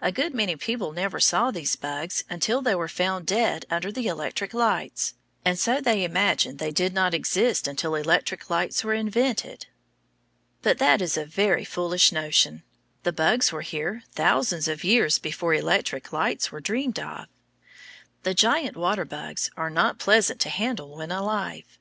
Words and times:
A 0.00 0.12
good 0.12 0.34
many 0.36 0.54
people 0.54 0.92
never 0.92 1.18
saw 1.18 1.50
these 1.50 1.74
bugs 1.74 2.22
until 2.30 2.62
they 2.62 2.76
were 2.76 2.86
found 2.86 3.26
dead 3.26 3.66
under 3.68 3.90
the 3.90 4.06
electric 4.06 4.54
lights, 4.54 5.14
and 5.44 5.58
so 5.58 5.80
they 5.80 6.04
imagined 6.04 6.60
they 6.60 6.70
did 6.70 6.94
not 6.94 7.12
exist 7.12 7.66
until 7.66 7.96
electric 7.96 8.50
lights 8.50 8.84
were 8.84 8.94
invented. 8.94 9.66
But 10.62 10.78
that 10.78 11.02
is 11.02 11.16
a 11.16 11.24
very 11.26 11.64
foolish 11.64 12.12
notion; 12.12 12.62
the 13.02 13.10
bugs 13.12 13.50
were 13.50 13.62
here 13.62 14.04
thousands 14.12 14.68
of 14.68 14.84
years 14.84 15.18
before 15.18 15.52
electric 15.54 16.12
lights 16.12 16.52
were 16.52 16.60
dreamed 16.60 17.00
of. 17.00 17.26
The 18.22 18.34
giant 18.34 18.76
water 18.76 19.04
bugs 19.04 19.50
are 19.56 19.70
not 19.70 19.98
pleasant 19.98 20.38
to 20.42 20.50
handle 20.50 20.94
when 20.96 21.10
alive. 21.10 21.80